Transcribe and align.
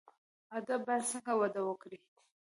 ادب 0.57 0.79
باید 0.87 1.03
څنګه 1.11 1.33
وده 1.39 1.61
وکړي؟ 1.65 1.97